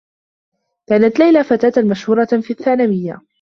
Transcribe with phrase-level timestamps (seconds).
[0.89, 3.21] كانت ليلى فتاة مشهورة في الثّانويّة.